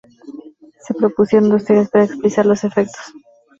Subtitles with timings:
[0.79, 3.13] Se propusieron dos teorías para explicar los efectos.